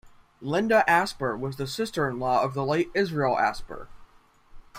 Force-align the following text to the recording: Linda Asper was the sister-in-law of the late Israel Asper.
Linda 0.41 0.83
Asper 0.89 1.37
was 1.37 1.57
the 1.57 1.67
sister-in-law 1.67 2.41
of 2.41 2.55
the 2.55 2.65
late 2.65 2.89
Israel 2.95 3.37
Asper. 3.37 3.87